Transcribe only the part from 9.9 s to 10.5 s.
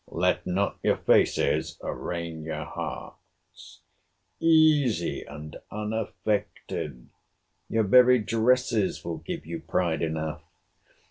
enough.